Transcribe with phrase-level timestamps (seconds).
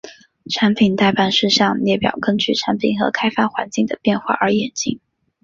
[0.49, 4.99] 产品待办事项列表根据产品和开发环境的变化而演进。